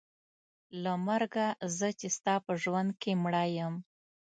له 0.83 0.93
مرګه 1.07 1.47
زه 1.77 1.87
چې 1.99 2.07
ستا 2.17 2.33
په 2.45 2.51
ژوند 2.61 2.89
کې 3.01 3.11
مړه 3.23 3.43
یم. 3.57 3.75